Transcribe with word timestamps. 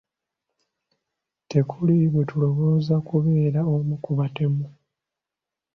Tekuli 1.49 1.95
gwe 2.11 2.23
tulowooza 2.29 2.95
kubeera 3.07 3.61
omu 3.73 3.95
ku 4.03 4.11
batemu. 4.17 4.65